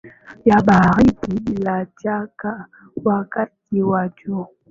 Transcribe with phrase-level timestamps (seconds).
[0.49, 2.65] ya baridi bila shaka
[3.03, 4.47] wakati wa jua